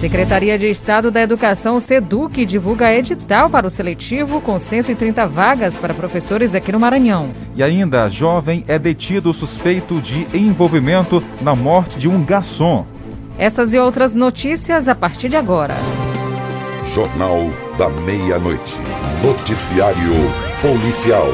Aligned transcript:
Secretaria 0.00 0.58
de 0.58 0.66
Estado 0.66 1.10
da 1.10 1.20
Educação, 1.20 1.78
SEDUC, 1.78 2.46
divulga 2.46 2.90
edital 2.90 3.50
para 3.50 3.66
o 3.66 3.70
seletivo 3.70 4.40
com 4.40 4.58
130 4.58 5.26
vagas 5.26 5.76
para 5.76 5.92
professores 5.92 6.54
aqui 6.54 6.72
no 6.72 6.80
Maranhão. 6.80 7.32
E 7.54 7.62
ainda, 7.62 8.08
jovem 8.08 8.64
é 8.66 8.78
detido 8.78 9.34
suspeito 9.34 10.00
de 10.00 10.26
envolvimento 10.32 11.22
na 11.42 11.54
morte 11.54 11.98
de 11.98 12.08
um 12.08 12.24
garçom. 12.24 12.86
Essas 13.36 13.74
e 13.74 13.78
outras 13.78 14.14
notícias 14.14 14.88
a 14.88 14.94
partir 14.94 15.28
de 15.28 15.36
agora. 15.36 15.74
Jornal 16.82 17.50
da 17.76 17.90
Meia-Noite. 17.90 18.80
Noticiário 19.22 20.14
Policial. 20.62 21.28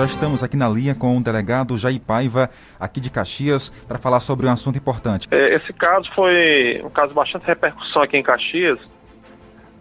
Já 0.00 0.06
estamos 0.06 0.42
aqui 0.42 0.56
na 0.56 0.66
linha 0.66 0.94
com 0.94 1.14
o 1.18 1.22
delegado 1.22 1.76
Jair 1.76 2.00
Paiva, 2.00 2.48
aqui 2.80 3.02
de 3.02 3.10
Caxias, 3.10 3.68
para 3.86 3.98
falar 3.98 4.20
sobre 4.20 4.46
um 4.46 4.50
assunto 4.50 4.78
importante. 4.78 5.28
É, 5.30 5.56
esse 5.56 5.74
caso 5.74 6.10
foi 6.14 6.80
um 6.82 6.88
caso 6.88 7.08
de 7.08 7.14
bastante 7.14 7.44
repercussão 7.44 8.00
aqui 8.00 8.16
em 8.16 8.22
Caxias. 8.22 8.78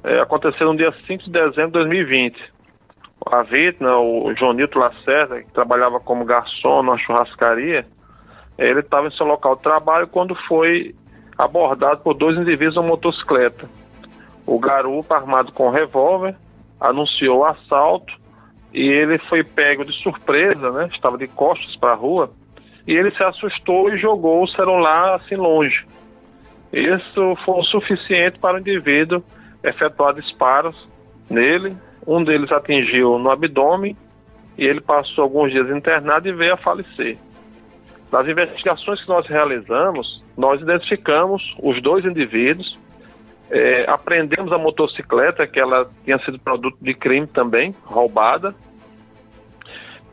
É, 0.04 0.20
aconteceu 0.20 0.68
no 0.68 0.76
dia 0.76 0.94
5 1.08 1.24
de 1.24 1.32
dezembro 1.32 1.68
de 1.68 1.72
2020. 1.72 2.38
A 3.28 3.44
vítima, 3.44 3.98
o 3.98 4.36
João 4.36 4.52
Nito 4.52 4.78
Lacerda, 4.78 5.42
que 5.42 5.54
trabalhava 5.54 6.02
como 6.02 6.26
garçom 6.26 6.84
numa 6.84 6.98
churrascaria, 6.98 7.88
ele 8.58 8.82
estava 8.82 9.08
em 9.08 9.12
seu 9.12 9.26
local 9.26 9.56
de 9.56 9.62
trabalho 9.62 10.06
quando 10.06 10.36
foi 10.36 10.94
abordado 11.38 12.02
por 12.02 12.14
dois 12.14 12.38
indivíduos 12.38 12.76
em 12.76 12.86
motocicleta. 12.86 13.70
O 14.46 14.60
garupa, 14.60 15.16
armado 15.16 15.54
com 15.54 15.70
um 15.70 15.72
revólver, 15.72 16.36
anunciou 16.78 17.40
o 17.40 17.46
assalto 17.46 18.20
e 18.74 18.88
ele 18.88 19.18
foi 19.18 19.44
pego 19.44 19.84
de 19.84 19.94
surpresa, 19.94 20.72
né? 20.72 20.90
Estava 20.92 21.18
de 21.18 21.28
costas 21.28 21.76
para 21.76 21.92
a 21.92 21.96
rua 21.96 22.32
e 22.88 22.94
ele 22.94 23.12
se 23.12 23.24
assustou 23.24 23.94
e 23.94 23.98
jogou 23.98 24.44
o 24.44 24.48
celular 24.48 25.16
assim 25.16 25.36
longe. 25.36 25.86
Isso 26.72 27.36
foi 27.44 27.60
o 27.60 27.64
suficiente 27.64 28.40
para 28.40 28.58
o 28.58 28.60
indivíduo 28.60 29.24
efetuar 29.64 30.14
disparos 30.14 30.88
nele. 31.30 31.76
Um 32.06 32.24
deles 32.24 32.52
atingiu 32.52 33.20
no 33.20 33.30
abdômen 33.30 33.96
e 34.58 34.66
ele 34.66 34.82
passou 34.82 35.24
alguns 35.24 35.52
dias 35.52 35.70
internado 35.70 36.28
e 36.28 36.32
veio 36.32 36.54
a 36.54 36.58
falecer. 36.58 37.18
Nas 38.12 38.28
investigações 38.28 39.02
que 39.02 39.08
nós 39.10 39.28
realizamos, 39.28 40.24
nós 40.36 40.62
identificamos 40.62 41.56
os 41.62 41.80
dois 41.82 42.06
indivíduos, 42.06 42.80
é, 43.52 43.86
apreendemos 43.88 44.52
a 44.52 44.58
motocicleta, 44.58 45.46
que 45.46 45.60
ela 45.60 45.90
tinha 46.04 46.18
sido 46.20 46.40
produto 46.40 46.78
de 46.82 46.94
crime 46.94 47.28
também, 47.28 47.76
roubada. 47.84 48.56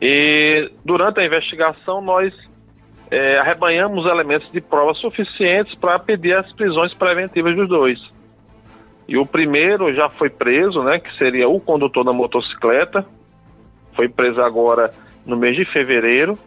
E 0.01 0.71
durante 0.85 1.19
a 1.19 1.25
investigação 1.25 2.01
nós 2.01 2.33
é, 3.09 3.39
arrebanhamos 3.39 4.05
elementos 4.05 4.51
de 4.51 4.61
prova 4.61 4.93
suficientes 4.93 5.73
para 5.75 5.97
pedir 5.97 6.35
as 6.35 6.51
prisões 6.53 6.93
preventivas 6.93 7.55
dos 7.55 7.67
dois. 7.67 7.99
E 9.07 9.17
o 9.17 9.25
primeiro 9.25 9.93
já 9.93 10.09
foi 10.09 10.29
preso, 10.29 10.83
né, 10.83 10.99
que 10.99 11.15
seria 11.17 11.47
o 11.47 11.59
condutor 11.59 12.03
da 12.03 12.11
motocicleta, 12.11 13.05
foi 13.95 14.09
preso 14.09 14.41
agora 14.41 14.93
no 15.25 15.37
mês 15.37 15.55
de 15.55 15.65
fevereiro. 15.65 16.37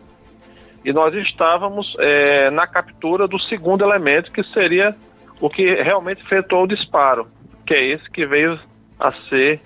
E 0.84 0.93
nós 0.93 1.15
estávamos 1.15 1.95
é, 1.98 2.51
na 2.51 2.67
captura 2.67 3.27
do 3.27 3.39
segundo 3.39 3.84
elemento, 3.84 4.31
que 4.33 4.43
seria 4.45 4.95
o 5.41 5.51
que 5.51 5.75
realmente 5.83 6.23
efetuou 6.23 6.65
o 6.65 6.69
disparo, 6.69 7.27
que 7.67 7.75
é 7.75 7.84
esse 7.84 8.11
que 8.11 8.25
veio 8.27 8.59
a 8.98 9.12
ser 9.28 9.61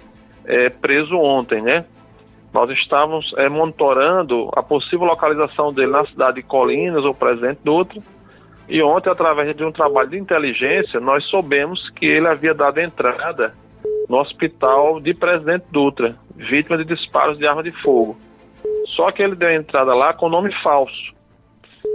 é, 0.45 0.69
preso 0.71 1.17
ontem, 1.17 1.61
né? 1.63 1.85
Nós 2.55 2.71
estávamos 2.71 3.35
é, 3.37 3.49
monitorando 3.49 4.49
a 4.55 4.63
possível 4.63 5.05
localização 5.05 5.73
dele 5.73 5.91
na 5.91 6.07
cidade 6.07 6.37
de 6.37 6.45
Colinas 6.45 7.05
ou 7.05 7.13
Presidente 7.13 7.59
Dutra, 7.65 8.01
e 8.69 8.81
ontem, 8.81 9.11
através 9.11 9.55
de 9.57 9.65
um 9.65 9.73
trabalho 9.73 10.11
de 10.11 10.19
inteligência, 10.19 11.01
nós 11.01 11.25
soubemos 11.25 11.91
que 11.91 12.07
ele 12.07 12.29
havia 12.29 12.55
dado 12.55 12.79
entrada 12.79 13.53
no 14.09 14.19
hospital 14.19 15.01
de 15.01 15.13
Presidente 15.13 15.65
Dutra, 15.73 16.17
vítima 16.37 16.79
de 16.79 16.85
disparos 16.85 17.37
de 17.37 17.47
arma 17.47 17.63
de 17.63 17.73
fogo. 17.83 18.17
Só 18.87 19.11
que 19.11 19.21
ele 19.21 19.35
deu 19.35 19.51
entrada 19.51 19.93
lá 19.93 20.15
com 20.15 20.29
nome 20.29 20.55
falso. 20.63 21.13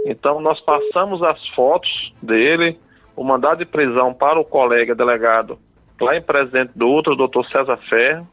Então, 0.04 0.42
nós 0.42 0.60
passamos 0.60 1.22
as 1.22 1.48
fotos 1.48 2.14
dele, 2.22 2.78
o 3.16 3.24
mandado 3.24 3.58
de 3.58 3.64
prisão 3.64 4.12
para 4.12 4.38
o 4.38 4.44
colega 4.44 4.94
delegado 4.94 5.58
lá 5.98 6.16
em 6.16 6.22
Presidente 6.22 6.72
do 6.76 6.86
Outro, 6.86 7.14
o 7.14 7.16
doutor 7.16 7.46
César 7.46 7.78
Ferro, 7.88 8.28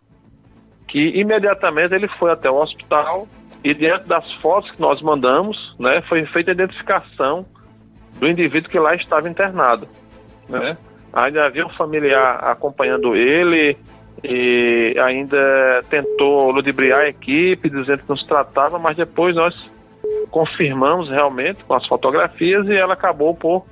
que 0.88 1.20
imediatamente 1.20 1.94
ele 1.94 2.08
foi 2.08 2.32
até 2.32 2.50
o 2.50 2.56
hospital 2.56 3.28
e 3.64 3.74
diante 3.74 4.08
das 4.08 4.32
fotos 4.36 4.72
que 4.72 4.82
nós 4.82 5.02
mandamos, 5.02 5.76
né, 5.80 6.02
foi 6.08 6.26
feita 6.28 6.52
a 6.52 6.54
identificação 6.54 7.46
do 8.20 8.28
indivíduo 8.28 8.70
que 8.70 8.80
lá 8.80 8.96
estava 8.96 9.30
internado, 9.30 9.88
né? 10.48 10.78
Ainda 11.14 11.46
havia 11.46 11.66
um 11.66 11.70
familiar 11.70 12.40
acompanhando 12.44 13.16
ele 13.16 13.78
e 14.24 14.96
ainda 15.00 15.84
tentou 15.90 16.52
ludibriar 16.52 17.02
a 17.02 17.10
equipe, 17.10 17.70
dizendo 17.70 18.04
que 18.04 18.10
não 18.10 18.16
se 18.16 18.28
tratava, 18.28 18.80
mas 18.80 18.98
depois 18.98 19.36
nós 19.36 19.54
confirmamos 20.32 21.10
realmente 21.10 21.64
com 21.64 21.74
as 21.74 21.86
fotografias 21.88 22.68
e 22.68 22.76
ela 22.76 22.94
acabou 22.94 23.36
por 23.36 23.66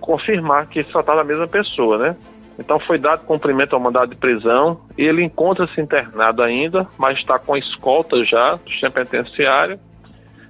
confirmar 0.00 0.66
que 0.66 0.82
se 0.82 0.90
tratava 0.90 1.18
da 1.18 1.24
mesma 1.24 1.46
pessoa, 1.46 1.98
né? 1.98 2.16
Então 2.58 2.78
foi 2.80 2.98
dado 2.98 3.24
cumprimento 3.24 3.74
ao 3.74 3.80
mandado 3.80 4.10
de 4.10 4.16
prisão 4.16 4.80
ele 4.96 5.22
encontra-se 5.22 5.80
internado 5.80 6.42
ainda, 6.42 6.88
mas 6.98 7.18
está 7.18 7.38
com 7.38 7.56
escolta 7.56 8.24
já 8.24 8.56
do 8.56 8.70
sistema 8.70 8.90
penitenciário. 8.92 9.78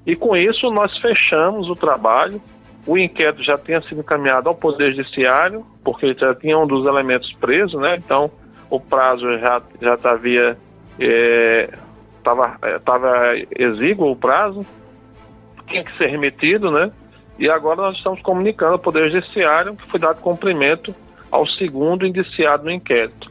E 0.06 0.16
com 0.16 0.34
isso 0.34 0.70
nós 0.70 0.96
fechamos 0.98 1.68
o 1.68 1.76
trabalho. 1.76 2.40
O 2.86 2.96
inquérito 2.96 3.42
já 3.42 3.58
tinha 3.58 3.82
sido 3.82 4.00
encaminhado 4.00 4.48
ao 4.48 4.54
Poder 4.54 4.94
Judiciário, 4.94 5.66
porque 5.84 6.14
já 6.14 6.34
tinha 6.34 6.58
um 6.58 6.66
dos 6.66 6.86
elementos 6.86 7.30
preso, 7.34 7.78
né? 7.78 7.96
Então 7.96 8.30
o 8.70 8.80
prazo 8.80 9.38
já 9.38 9.60
já 9.80 9.98
havia 10.10 10.56
estava 12.16 12.56
é, 12.62 12.78
tava 12.78 13.36
exíguo 13.54 14.10
o 14.10 14.16
prazo, 14.16 14.64
tinha 15.66 15.84
que 15.84 15.94
ser 15.98 16.06
remetido, 16.06 16.70
né? 16.70 16.90
E 17.38 17.50
agora 17.50 17.82
nós 17.82 17.98
estamos 17.98 18.22
comunicando 18.22 18.72
ao 18.72 18.78
Poder 18.78 19.10
Judiciário 19.10 19.76
que 19.76 19.90
foi 19.90 20.00
dado 20.00 20.22
cumprimento 20.22 20.94
ao 21.30 21.46
segundo 21.46 22.06
indiciado 22.06 22.64
no 22.64 22.70
inquérito. 22.70 23.30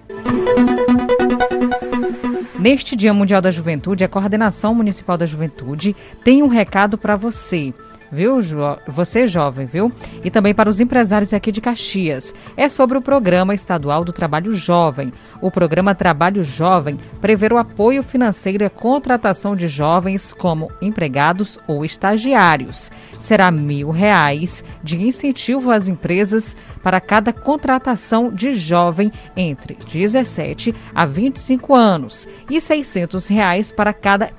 Neste 2.59 2.95
Dia 2.95 3.13
Mundial 3.13 3.41
da 3.41 3.51
Juventude, 3.51 4.03
a 4.03 4.09
Coordenação 4.09 4.73
Municipal 4.73 5.17
da 5.17 5.25
Juventude 5.25 5.95
tem 6.23 6.41
um 6.41 6.47
recado 6.47 6.97
para 6.97 7.15
você 7.15 7.73
viu, 8.11 8.41
jo 8.41 8.57
você 8.87 9.27
jovem, 9.27 9.65
viu? 9.65 9.91
E 10.23 10.31
também 10.31 10.53
para 10.53 10.69
os 10.69 10.79
empresários 10.79 11.33
aqui 11.33 11.51
de 11.51 11.61
Caxias. 11.61 12.33
É 12.55 12.67
sobre 12.67 12.97
o 12.97 13.01
Programa 13.01 13.53
Estadual 13.53 14.03
do 14.03 14.13
Trabalho 14.13 14.53
Jovem. 14.53 15.11
O 15.41 15.51
programa 15.51 15.95
Trabalho 15.95 16.43
Jovem 16.43 16.97
prevê 17.21 17.47
o 17.51 17.57
apoio 17.57 18.03
financeiro 18.03 18.63
e 18.63 18.65
a 18.65 18.69
contratação 18.69 19.55
de 19.55 19.67
jovens 19.67 20.33
como 20.33 20.71
empregados 20.81 21.59
ou 21.67 21.85
estagiários. 21.85 22.91
Será 23.19 23.51
mil 23.51 23.89
reais 23.89 24.63
de 24.83 25.01
incentivo 25.01 25.71
às 25.71 25.87
empresas 25.87 26.55
para 26.87 27.01
cada 27.01 27.33
contratação 27.33 28.31
de 28.31 28.53
jovem 28.53 29.11
entre 29.35 29.77
17 29.91 30.73
a 30.95 31.05
25 31.05 31.75
anos 31.75 32.25
e 32.49 32.61
600 32.61 33.27
reais 33.27 33.73
para 33.73 33.91
cada 33.91 34.31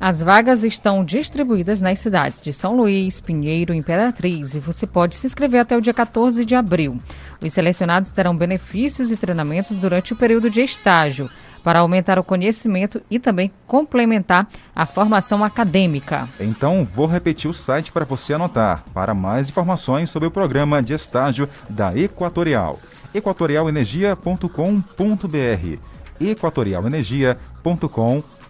as 0.00 0.20
vagas 0.20 0.64
estão 0.64 1.04
distribuídas 1.04 1.80
nas 1.80 2.00
cidades 2.00 2.40
de 2.40 2.52
São 2.52 2.76
Luís, 2.76 3.20
Pinheiro 3.20 3.72
e 3.72 3.76
Imperatriz 3.76 4.54
e 4.54 4.58
você 4.58 4.84
pode 4.86 5.14
se 5.14 5.26
inscrever 5.26 5.60
até 5.60 5.76
o 5.76 5.80
dia 5.80 5.94
14 5.94 6.44
de 6.44 6.56
abril. 6.56 6.98
Os 7.40 7.52
selecionados 7.52 8.10
terão 8.10 8.36
benefícios 8.36 9.12
e 9.12 9.16
treinamentos 9.16 9.76
durante 9.76 10.12
o 10.12 10.16
período 10.16 10.50
de 10.50 10.60
estágio 10.60 11.30
para 11.62 11.78
aumentar 11.78 12.18
o 12.18 12.24
conhecimento 12.24 13.00
e 13.08 13.20
também 13.20 13.52
complementar 13.66 14.48
a 14.74 14.86
formação 14.86 15.44
acadêmica. 15.44 16.28
Então, 16.40 16.84
vou 16.84 17.06
repetir 17.06 17.48
o 17.48 17.54
site 17.54 17.92
para 17.92 18.04
você 18.04 18.34
anotar. 18.34 18.82
Para 18.92 19.14
mais 19.14 19.50
informações 19.50 20.10
sobre 20.10 20.26
o 20.26 20.32
programa 20.32 20.82
de 20.82 20.94
estágio 20.94 21.48
da 21.68 21.96
Equatorial, 21.96 22.80
equatorialenergia.com.br 23.14 25.92
equatorialenergia.com.br 26.20 28.41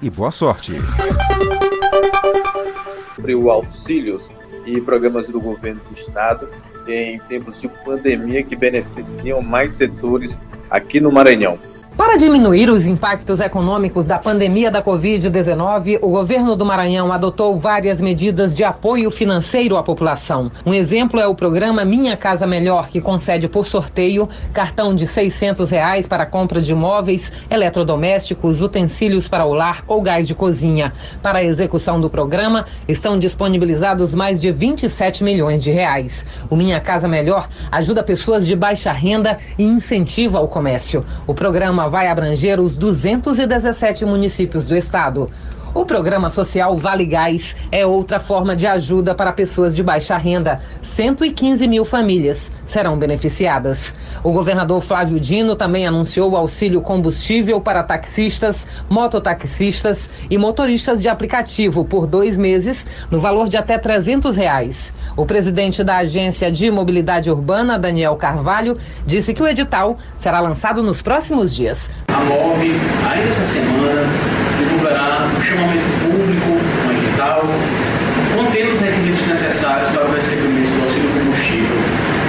e 0.00 0.08
boa 0.08 0.30
sorte. 0.30 0.72
Sobre 3.14 3.34
o 3.34 3.50
auxílios 3.50 4.26
e 4.64 4.80
programas 4.80 5.28
do 5.28 5.38
governo 5.38 5.82
do 5.86 5.92
estado 5.92 6.48
em 6.88 7.20
tempos 7.28 7.60
de 7.60 7.68
pandemia 7.84 8.42
que 8.42 8.56
beneficiam 8.56 9.42
mais 9.42 9.72
setores 9.72 10.40
aqui 10.70 10.98
no 10.98 11.12
Maranhão. 11.12 11.58
Para 11.96 12.18
diminuir 12.18 12.68
os 12.68 12.84
impactos 12.84 13.40
econômicos 13.40 14.04
da 14.04 14.18
pandemia 14.18 14.70
da 14.70 14.82
Covid-19, 14.82 15.98
o 16.02 16.10
governo 16.10 16.54
do 16.54 16.62
Maranhão 16.62 17.10
adotou 17.10 17.58
várias 17.58 18.02
medidas 18.02 18.52
de 18.52 18.62
apoio 18.62 19.10
financeiro 19.10 19.78
à 19.78 19.82
população. 19.82 20.52
Um 20.66 20.74
exemplo 20.74 21.18
é 21.18 21.26
o 21.26 21.34
programa 21.34 21.86
Minha 21.86 22.14
Casa 22.14 22.46
Melhor, 22.46 22.88
que 22.88 23.00
concede 23.00 23.48
por 23.48 23.64
sorteio 23.64 24.28
cartão 24.52 24.94
de 24.94 25.06
600 25.06 25.70
reais 25.70 26.06
para 26.06 26.26
compra 26.26 26.60
de 26.60 26.74
móveis, 26.74 27.32
eletrodomésticos, 27.48 28.60
utensílios 28.60 29.26
para 29.26 29.46
o 29.46 29.54
lar 29.54 29.82
ou 29.88 30.02
gás 30.02 30.28
de 30.28 30.34
cozinha. 30.34 30.92
Para 31.22 31.38
a 31.38 31.44
execução 31.44 31.98
do 31.98 32.10
programa, 32.10 32.66
estão 32.86 33.18
disponibilizados 33.18 34.14
mais 34.14 34.38
de 34.38 34.52
27 34.52 35.24
milhões 35.24 35.62
de 35.62 35.70
reais. 35.70 36.26
O 36.50 36.56
Minha 36.56 36.78
Casa 36.78 37.08
Melhor 37.08 37.48
ajuda 37.72 38.02
pessoas 38.02 38.46
de 38.46 38.54
baixa 38.54 38.92
renda 38.92 39.38
e 39.58 39.64
incentiva 39.64 40.40
o 40.40 40.48
comércio. 40.48 41.02
O 41.26 41.32
programa 41.32 41.85
vai 41.88 42.08
abranger 42.08 42.60
os 42.60 42.76
217 42.76 44.04
municípios 44.04 44.68
do 44.68 44.76
estado. 44.76 45.30
O 45.76 45.84
programa 45.84 46.30
social 46.30 46.74
Vale 46.74 47.04
Gás 47.04 47.54
é 47.70 47.84
outra 47.84 48.18
forma 48.18 48.56
de 48.56 48.66
ajuda 48.66 49.14
para 49.14 49.30
pessoas 49.30 49.74
de 49.74 49.82
baixa 49.82 50.16
renda. 50.16 50.62
115 50.80 51.68
mil 51.68 51.84
famílias 51.84 52.50
serão 52.64 52.98
beneficiadas. 52.98 53.94
O 54.24 54.32
governador 54.32 54.80
Flávio 54.80 55.20
Dino 55.20 55.54
também 55.54 55.86
anunciou 55.86 56.30
o 56.30 56.36
auxílio 56.36 56.80
combustível 56.80 57.60
para 57.60 57.82
taxistas, 57.82 58.66
mototaxistas 58.88 60.08
e 60.30 60.38
motoristas 60.38 61.02
de 61.02 61.08
aplicativo 61.08 61.84
por 61.84 62.06
dois 62.06 62.38
meses, 62.38 62.86
no 63.10 63.20
valor 63.20 63.46
de 63.46 63.58
até 63.58 63.76
300 63.76 64.34
reais. 64.34 64.94
O 65.14 65.26
presidente 65.26 65.84
da 65.84 65.98
Agência 65.98 66.50
de 66.50 66.70
Mobilidade 66.70 67.30
Urbana, 67.30 67.78
Daniel 67.78 68.16
Carvalho, 68.16 68.78
disse 69.04 69.34
que 69.34 69.42
o 69.42 69.46
edital 69.46 69.98
será 70.16 70.40
lançado 70.40 70.82
nos 70.82 71.02
próximos 71.02 71.54
dias. 71.54 71.90
A 72.08 72.16
ainda 73.10 73.28
essa 73.28 73.44
semana, 73.44 74.45
divulgará 74.86 75.26
um 75.36 75.42
chamamento 75.42 75.84
público, 76.04 76.58
um 76.86 76.92
edital, 76.92 77.42
contendo 78.34 78.72
os 78.72 78.80
requisitos 78.80 79.26
necessários 79.26 79.88
para 79.90 80.04
o 80.04 80.14
recebimento 80.14 80.70
do 80.70 80.82
auxílio 80.84 81.10
combustível 81.10 81.76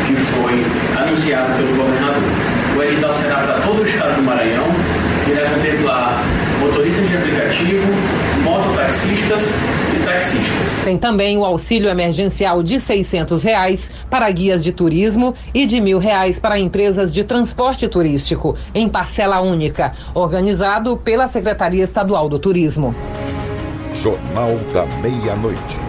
que 0.07 0.15
foi 0.15 0.65
anunciado 1.00 1.54
pelo 1.54 1.75
governador. 1.75 2.24
O 2.75 2.83
edital 2.83 3.13
será 3.13 3.36
para 3.36 3.54
todo 3.62 3.81
o 3.83 3.88
estado 3.88 4.15
do 4.15 4.24
Maranhão, 4.24 4.65
irá 5.27 5.50
contemplar 5.50 6.24
motoristas 6.59 7.07
de 7.07 7.18
aplicativo, 7.18 7.88
mototaxistas 8.44 9.53
taxistas. 10.07 10.83
Tem 10.86 10.98
também 10.98 11.38
o 11.38 11.44
auxílio 11.44 11.89
emergencial 11.89 12.63
de 12.63 12.80
600 12.80 13.44
reais 13.44 13.92
para 14.09 14.30
guias 14.31 14.63
de 14.63 14.71
turismo 14.71 15.36
e 15.54 15.65
de 15.65 15.81
mil 15.81 16.00
reais 16.00 16.39
para 16.39 16.57
empresas 16.57 17.12
de 17.12 17.24
transporte 17.24 17.88
turístico, 17.88 18.56
em 18.74 18.88
parcela 18.88 19.42
única, 19.42 19.94
organizado 20.13 20.95
pela 20.95 21.27
Secretaria 21.27 21.83
Estadual 21.83 22.30
do 22.30 22.39
Turismo. 22.39 22.95
Jornal 23.94 24.57
da 24.74 24.86
Meia-Noite. 25.01 25.80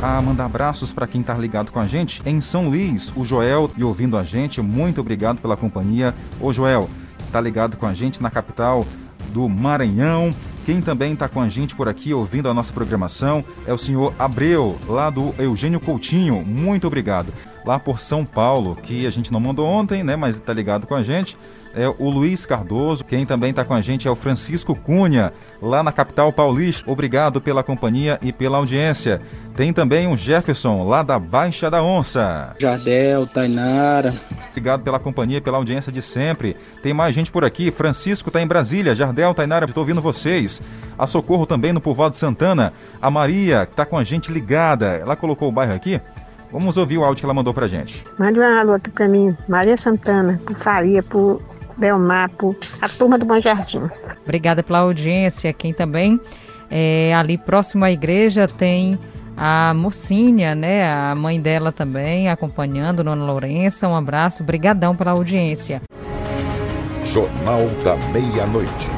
A 0.00 0.20
mandar 0.20 0.44
abraços 0.44 0.92
para 0.92 1.06
quem 1.06 1.22
está 1.22 1.34
ligado 1.34 1.72
com 1.72 1.80
a 1.80 1.86
gente 1.86 2.22
em 2.26 2.40
São 2.40 2.68
Luís, 2.68 3.12
o 3.16 3.24
Joel 3.24 3.70
e 3.76 3.82
ouvindo 3.82 4.16
a 4.16 4.22
gente. 4.22 4.60
Muito 4.60 5.00
obrigado 5.00 5.40
pela 5.40 5.56
companhia. 5.56 6.14
Ô 6.40 6.52
Joel, 6.52 6.88
tá 7.32 7.40
ligado 7.40 7.76
com 7.76 7.86
a 7.86 7.94
gente 7.94 8.22
na 8.22 8.30
capital 8.30 8.84
do 9.32 9.48
Maranhão. 9.48 10.30
Quem 10.64 10.80
também 10.80 11.12
está 11.12 11.28
com 11.28 11.40
a 11.40 11.48
gente 11.48 11.76
por 11.76 11.88
aqui 11.88 12.14
ouvindo 12.14 12.48
a 12.48 12.54
nossa 12.54 12.72
programação 12.72 13.44
é 13.66 13.72
o 13.72 13.78
senhor 13.78 14.14
Abreu, 14.18 14.78
lá 14.88 15.10
do 15.10 15.34
Eugênio 15.38 15.78
Coutinho. 15.78 16.42
Muito 16.42 16.86
obrigado. 16.86 17.32
Lá 17.64 17.78
por 17.78 17.98
São 17.98 18.24
Paulo, 18.24 18.76
que 18.76 19.06
a 19.06 19.10
gente 19.10 19.32
não 19.32 19.40
mandou 19.40 19.66
ontem, 19.66 20.04
né? 20.04 20.16
Mas 20.16 20.36
está 20.36 20.52
ligado 20.52 20.86
com 20.86 20.94
a 20.94 21.02
gente. 21.02 21.36
É 21.74 21.88
o 21.88 22.08
Luiz 22.08 22.46
Cardoso. 22.46 23.04
Quem 23.04 23.26
também 23.26 23.50
está 23.50 23.64
com 23.64 23.74
a 23.74 23.80
gente 23.80 24.06
é 24.06 24.10
o 24.10 24.14
Francisco 24.14 24.76
Cunha, 24.76 25.32
lá 25.60 25.82
na 25.82 25.90
capital 25.90 26.32
paulista. 26.32 26.88
Obrigado 26.88 27.40
pela 27.40 27.64
companhia 27.64 28.18
e 28.22 28.32
pela 28.32 28.58
audiência. 28.58 29.20
Tem 29.56 29.72
também 29.72 30.06
o 30.06 30.16
Jefferson, 30.16 30.84
lá 30.86 31.02
da 31.02 31.18
Baixa 31.18 31.68
da 31.70 31.82
Onça. 31.82 32.54
Jardel, 32.60 33.26
Tainara. 33.26 34.14
Obrigado 34.50 34.82
pela 34.82 35.00
companhia 35.00 35.38
e 35.38 35.40
pela 35.40 35.58
audiência 35.58 35.90
de 35.90 36.00
sempre. 36.00 36.56
Tem 36.80 36.94
mais 36.94 37.12
gente 37.14 37.32
por 37.32 37.44
aqui. 37.44 37.72
Francisco 37.72 38.28
está 38.28 38.40
em 38.40 38.46
Brasília. 38.46 38.94
Jardel, 38.94 39.34
Tainara, 39.34 39.64
estou 39.64 39.82
ouvindo 39.82 40.00
vocês. 40.00 40.62
A 40.96 41.08
Socorro 41.08 41.46
também 41.46 41.72
no 41.72 41.80
Povoado 41.80 42.14
Santana. 42.14 42.72
A 43.02 43.10
Maria, 43.10 43.66
que 43.66 43.72
está 43.72 43.84
com 43.84 43.98
a 43.98 44.04
gente 44.04 44.30
ligada. 44.30 44.86
Ela 44.86 45.16
colocou 45.16 45.48
o 45.48 45.52
bairro 45.52 45.74
aqui. 45.74 46.00
Vamos 46.54 46.76
ouvir 46.76 46.98
o 46.98 47.04
áudio 47.04 47.20
que 47.20 47.26
ela 47.26 47.34
mandou 47.34 47.52
pra 47.52 47.66
gente. 47.66 48.06
Mande 48.16 48.38
um 48.38 48.42
alô 48.44 48.74
aqui 48.74 48.88
pra 48.88 49.08
mim. 49.08 49.36
Maria 49.48 49.76
Santana, 49.76 50.40
por 50.46 50.54
Faria, 50.54 51.02
por 51.02 51.42
Belmar, 51.76 52.30
por 52.30 52.56
a 52.80 52.88
turma 52.88 53.18
do 53.18 53.24
Bom 53.24 53.40
Jardim. 53.40 53.82
Obrigada 54.22 54.62
pela 54.62 54.78
audiência. 54.78 55.52
Quem 55.52 55.74
também 55.74 56.20
é, 56.70 57.12
ali 57.12 57.36
próximo 57.36 57.84
à 57.84 57.90
igreja 57.90 58.46
tem 58.46 58.96
a 59.36 59.74
Mocinha, 59.74 60.54
né, 60.54 60.88
a 60.88 61.12
mãe 61.16 61.40
dela 61.40 61.72
também 61.72 62.28
acompanhando, 62.28 63.02
Dona 63.02 63.24
Lourença, 63.24 63.88
um 63.88 63.96
abraço, 63.96 64.44
brigadão 64.44 64.94
pela 64.94 65.10
audiência. 65.10 65.82
Jornal 67.02 67.66
da 67.82 67.96
Meia-Noite. 68.12 68.88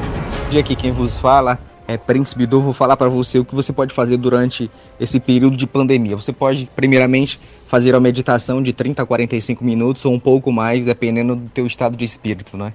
Dia 0.51 0.59
aqui 0.59 0.75
quem 0.75 0.91
vos 0.91 1.17
fala 1.17 1.57
é 1.87 1.97
Príncipe 1.97 2.45
Du, 2.45 2.61
vou 2.61 2.73
falar 2.73 2.97
para 2.97 3.07
você 3.07 3.39
o 3.39 3.45
que 3.45 3.55
você 3.55 3.71
pode 3.71 3.93
fazer 3.93 4.17
durante 4.17 4.69
esse 4.99 5.21
período 5.21 5.55
de 5.55 5.65
pandemia. 5.65 6.17
Você 6.17 6.33
pode, 6.33 6.69
primeiramente, 6.75 7.39
fazer 7.67 7.95
a 7.95 7.99
meditação 7.99 8.61
de 8.61 8.73
30 8.73 9.03
a 9.03 9.05
45 9.05 9.63
minutos 9.63 10.03
ou 10.03 10.13
um 10.13 10.19
pouco 10.19 10.51
mais, 10.51 10.83
dependendo 10.83 11.37
do 11.37 11.49
teu 11.49 11.65
estado 11.65 11.95
de 11.95 12.03
espírito, 12.03 12.57
né? 12.57 12.73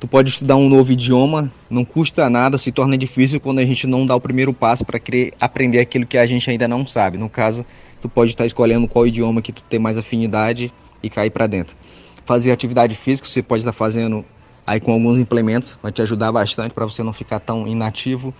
Tu 0.00 0.08
pode 0.08 0.30
estudar 0.30 0.56
um 0.56 0.68
novo 0.68 0.90
idioma, 0.90 1.52
não 1.68 1.84
custa 1.84 2.28
nada, 2.28 2.58
se 2.58 2.72
torna 2.72 2.98
difícil 2.98 3.38
quando 3.38 3.60
a 3.60 3.64
gente 3.64 3.86
não 3.86 4.04
dá 4.04 4.16
o 4.16 4.20
primeiro 4.20 4.52
passo 4.52 4.84
para 4.84 4.98
aprender 5.38 5.78
aquilo 5.78 6.06
que 6.06 6.18
a 6.18 6.26
gente 6.26 6.50
ainda 6.50 6.66
não 6.66 6.86
sabe. 6.86 7.18
No 7.18 7.28
caso, 7.28 7.64
tu 8.00 8.08
pode 8.08 8.30
estar 8.30 8.46
escolhendo 8.46 8.88
qual 8.88 9.06
idioma 9.06 9.42
que 9.42 9.52
tu 9.52 9.62
tem 9.62 9.78
mais 9.78 9.96
afinidade 9.96 10.72
e 11.02 11.08
cair 11.08 11.30
para 11.30 11.46
dentro. 11.46 11.76
Fazer 12.24 12.50
atividade 12.50 12.96
física, 12.96 13.28
você 13.28 13.42
pode 13.42 13.60
estar 13.60 13.72
fazendo 13.72 14.24
aí 14.70 14.78
com 14.78 14.92
alguns 14.92 15.18
implementos, 15.18 15.76
vai 15.82 15.90
te 15.90 16.00
ajudar 16.00 16.30
bastante 16.30 16.72
para 16.72 16.86
você 16.86 17.02
não 17.02 17.12
ficar 17.12 17.40
tão 17.40 17.66
inativo. 17.66 18.32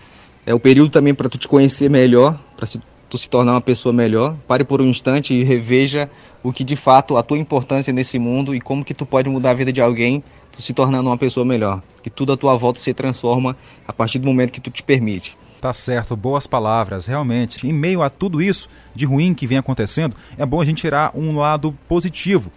É 0.46 0.54
o 0.54 0.60
período 0.60 0.88
também 0.88 1.12
para 1.12 1.28
tu 1.28 1.36
te 1.36 1.48
conhecer 1.48 1.90
melhor, 1.90 2.38
para 2.56 2.68
tu 3.08 3.18
se 3.18 3.28
tornar 3.28 3.54
uma 3.54 3.60
pessoa 3.60 3.92
melhor, 3.92 4.36
pare 4.46 4.62
por 4.62 4.80
um 4.80 4.86
instante 4.86 5.34
e 5.34 5.42
reveja 5.42 6.08
o 6.40 6.52
que 6.52 6.62
de 6.62 6.76
fato 6.76 7.16
a 7.16 7.22
tua 7.24 7.36
importância 7.36 7.92
nesse 7.92 8.16
mundo 8.16 8.54
e 8.54 8.60
como 8.60 8.84
que 8.84 8.94
tu 8.94 9.04
pode 9.04 9.28
mudar 9.28 9.50
a 9.50 9.54
vida 9.54 9.72
de 9.72 9.80
alguém, 9.80 10.22
tu 10.52 10.62
se 10.62 10.72
tornando 10.72 11.10
uma 11.10 11.18
pessoa 11.18 11.44
melhor. 11.44 11.82
Que 12.00 12.08
tudo 12.08 12.32
à 12.32 12.36
tua 12.36 12.54
volta 12.56 12.78
se 12.78 12.94
transforma 12.94 13.56
a 13.84 13.92
partir 13.92 14.20
do 14.20 14.26
momento 14.28 14.52
que 14.52 14.60
tu 14.60 14.70
te 14.70 14.84
permite. 14.84 15.36
Tá 15.60 15.72
certo, 15.72 16.14
boas 16.14 16.46
palavras, 16.46 17.06
realmente. 17.06 17.66
Em 17.66 17.72
meio 17.72 18.02
a 18.02 18.08
tudo 18.08 18.40
isso 18.40 18.68
de 18.94 19.04
ruim 19.04 19.34
que 19.34 19.48
vem 19.48 19.58
acontecendo, 19.58 20.14
é 20.38 20.46
bom 20.46 20.60
a 20.60 20.64
gente 20.64 20.82
tirar 20.82 21.10
um 21.12 21.36
lado 21.36 21.76
positivo. 21.88 22.52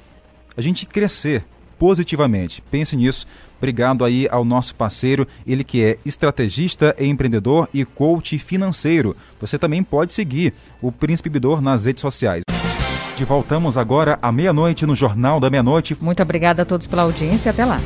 A 0.55 0.61
gente 0.61 0.85
crescer 0.85 1.43
positivamente. 1.83 2.63
Pense 2.71 2.95
nisso. 2.95 3.27
Obrigado 3.57 4.05
aí 4.05 4.25
ao 4.31 4.45
nosso 4.45 4.73
parceiro, 4.73 5.27
ele 5.45 5.65
que 5.65 5.83
é 5.83 5.97
estrategista, 6.05 6.95
empreendedor 6.97 7.67
e 7.73 7.83
coach 7.83 8.39
financeiro. 8.39 9.13
Você 9.41 9.59
também 9.59 9.83
pode 9.83 10.13
seguir 10.13 10.53
o 10.81 10.93
Príncipe 10.93 11.27
Bidor 11.27 11.61
nas 11.61 11.83
redes 11.83 11.99
sociais. 11.99 12.41
De 13.17 13.25
voltamos 13.25 13.77
agora 13.77 14.17
à 14.21 14.31
meia-noite 14.31 14.85
no 14.85 14.95
Jornal 14.95 15.41
da 15.41 15.49
Meia-Noite. 15.49 15.97
Muito 15.99 16.23
obrigada 16.23 16.61
a 16.61 16.65
todos 16.65 16.87
pela 16.87 17.01
audiência. 17.01 17.51
Até 17.51 17.65
lá. 17.65 17.81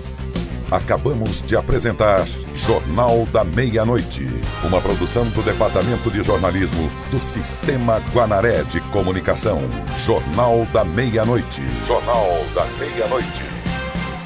Acabamos 0.70 1.42
de 1.42 1.56
apresentar 1.56 2.24
Jornal 2.54 3.26
da 3.34 3.44
Meia-Noite, 3.44 4.28
uma 4.64 4.80
produção 4.80 5.28
do 5.30 5.42
Departamento 5.42 6.12
de 6.12 6.22
Jornalismo 6.22 6.88
do 7.10 7.20
Sistema 7.20 8.00
Guanaré 8.14 8.62
de 8.64 8.80
Comunicação. 8.92 9.60
Jornal 10.06 10.68
da 10.72 10.86
Meia-Noite. 10.86 11.64
Jornal 11.88 12.28
da 12.54 12.66
Meia-Noite. 12.78 13.57